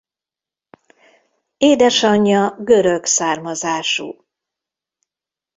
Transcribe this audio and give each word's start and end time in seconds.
Édesanyja 1.57 2.55
görög 2.63 3.05
származású. 3.05 4.25